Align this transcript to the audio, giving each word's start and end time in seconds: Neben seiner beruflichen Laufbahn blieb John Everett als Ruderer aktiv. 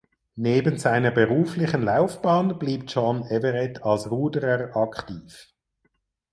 Neben 0.37 0.77
seiner 0.79 1.11
beruflichen 1.11 1.83
Laufbahn 1.83 2.57
blieb 2.57 2.85
John 2.89 3.21
Everett 3.27 3.83
als 3.83 4.09
Ruderer 4.09 4.75
aktiv. 4.75 5.49